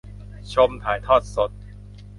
[0.53, 1.51] ชมถ่ายทอดสด